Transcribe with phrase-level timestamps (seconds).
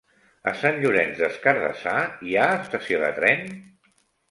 [0.51, 1.95] A Sant Llorenç des Cardassar
[2.31, 3.49] hi ha estació de tren?